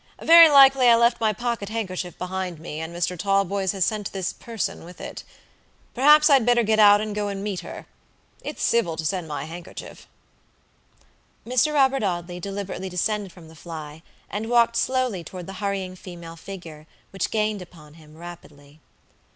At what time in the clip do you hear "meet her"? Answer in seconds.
7.43-7.85